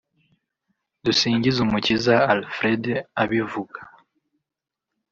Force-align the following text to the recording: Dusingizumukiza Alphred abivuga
Dusingizumukiza 1.05 2.13
Alphred 2.33 2.83
abivuga 3.21 3.79